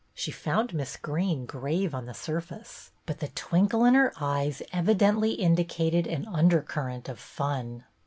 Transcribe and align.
She 0.15 0.31
found 0.31 0.73
Miss 0.73 0.97
Greene 0.97 1.45
grave 1.45 1.93
on 1.93 2.07
the 2.07 2.15
surface, 2.15 2.89
but 3.05 3.19
the 3.19 3.27
twinkle 3.27 3.85
in 3.85 3.93
her 3.93 4.11
eyes 4.19 4.63
evidently 4.73 5.33
indicated 5.33 6.07
an 6.07 6.25
undercurrent 6.27 7.07
of 7.07 7.19
fun. 7.19 7.83